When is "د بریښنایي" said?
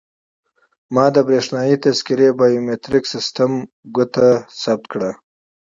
1.15-1.75